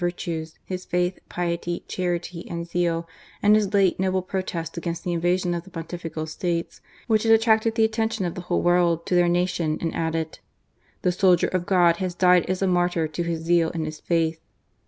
virtues, 0.01 0.57
his 0.65 0.83
faith, 0.83 1.19
piety, 1.29 1.83
charity, 1.87 2.43
and 2.49 2.67
zeal, 2.67 3.07
and 3.43 3.55
his 3.55 3.67
Jate 3.67 3.99
noble 3.99 4.23
protest 4.23 4.75
against 4.75 5.03
the 5.03 5.13
invasion 5.13 5.53
of 5.53 5.63
the 5.63 5.69
Pon 5.69 5.83
tifical 5.83 6.27
States, 6.27 6.81
which 7.05 7.21
had 7.21 7.31
attracted 7.31 7.75
the 7.75 7.83
attention 7.85 8.25
of 8.25 8.33
the 8.33 8.41
whole 8.41 8.63
world 8.63 9.05
to 9.05 9.13
their 9.13 9.29
nation, 9.29 9.77
and 9.79 9.93
added:" 9.93 10.39
The 11.03 11.11
soldier 11.11 11.49
of 11.49 11.67
God 11.67 11.97
has 11.97 12.15
died 12.15 12.47
as 12.49 12.63
a 12.63 12.67
martyr 12.67 13.07
to 13.09 13.21
his 13.21 13.41
zeal 13.41 13.69
and 13.75 13.85
his 13.85 13.99
faith." 13.99 14.41